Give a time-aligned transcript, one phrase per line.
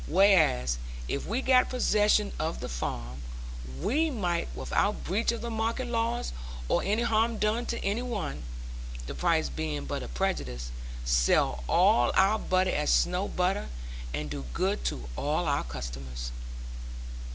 [0.07, 3.21] Whereas, if we got possession of the farm,
[3.79, 6.33] we might, without breach of the market laws,
[6.67, 8.41] or any harm done to any one
[9.05, 10.71] (the price being but a prejudice),
[11.05, 13.69] sell all our butter as Snowe butter,
[14.11, 16.31] and do good to all our customers.